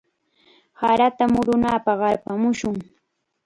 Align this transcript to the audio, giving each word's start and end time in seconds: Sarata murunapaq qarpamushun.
Sarata 0.79 1.23
murunapaq 1.33 1.97
qarpamushun. 2.01 2.75